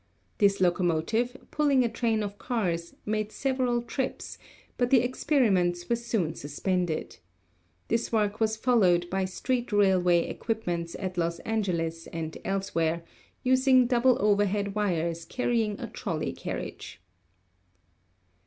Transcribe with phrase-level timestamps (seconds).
[0.39, 4.39] This locomotive, pulling a train of cars, made several trips,
[4.75, 7.19] but the experiments were soon suspended.
[7.87, 13.03] This work was followed by street railway equipments at Los Angeles and elsewhere,
[13.43, 16.99] using double overhead wires carrying a trolley carriage.